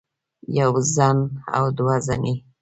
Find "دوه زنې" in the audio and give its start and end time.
1.77-2.35